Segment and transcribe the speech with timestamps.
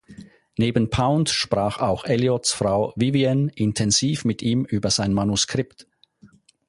[0.57, 5.85] Neben Pound sprach auch Eliots Frau Vivienne intensiv mit ihm über sein Manuskript.